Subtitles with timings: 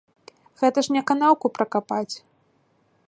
[0.61, 2.11] Гэта ж не канаўку пракапаць.